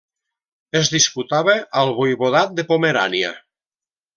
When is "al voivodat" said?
1.81-2.59